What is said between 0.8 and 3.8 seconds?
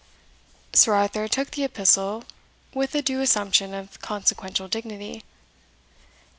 Arthur took the epistle with a due assumption